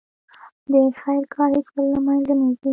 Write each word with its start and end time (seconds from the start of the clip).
د 0.71 0.73
خیر 0.99 1.23
کار 1.33 1.49
هیڅکله 1.55 1.87
له 1.93 1.99
منځه 2.07 2.33
نه 2.39 2.47
ځي. 2.59 2.69